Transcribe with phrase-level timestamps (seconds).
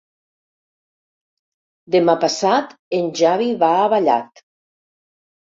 [1.95, 4.47] Demà passat en Xavi va a Vallat.